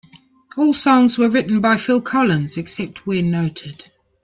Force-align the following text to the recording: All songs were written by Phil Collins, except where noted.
All 0.57 0.73
songs 0.73 1.19
were 1.19 1.29
written 1.29 1.61
by 1.61 1.77
Phil 1.77 2.01
Collins, 2.01 2.57
except 2.57 3.05
where 3.05 3.21
noted. 3.21 3.91